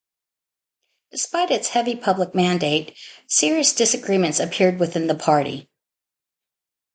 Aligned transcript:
Despite 1.11 1.51
its 1.51 1.67
heavy 1.67 1.95
public 1.95 2.33
mandate, 2.33 2.97
serious 3.27 3.71
disagreements 3.73 4.39
appeared 4.39 4.79
within 4.79 5.05
the 5.05 5.13
party. 5.13 5.69